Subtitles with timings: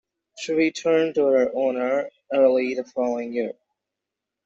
[0.39, 3.53] She returned to her owner early the following year.